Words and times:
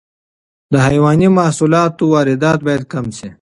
د 0.71 0.73
حیواني 0.87 1.27
محصولاتو 1.37 2.03
واردات 2.13 2.59
باید 2.65 2.83
کم 2.93 3.05
شي. 3.17 3.27